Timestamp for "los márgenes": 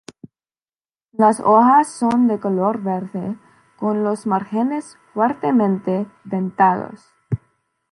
4.03-4.97